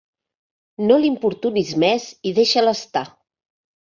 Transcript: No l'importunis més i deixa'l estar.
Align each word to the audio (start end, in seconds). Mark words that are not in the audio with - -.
No 0.85 0.95
l'importunis 1.03 1.73
més 1.85 2.07
i 2.31 2.33
deixa'l 2.41 2.73
estar. 2.73 3.09